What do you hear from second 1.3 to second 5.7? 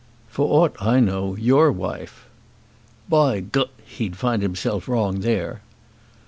your wife." "By G, he'd find himself wrong there."